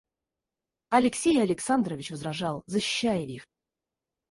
Алексей 0.89 1.39
Александрович 1.39 2.09
возражал, 2.09 2.63
защищая 2.65 3.21
их. 3.23 3.47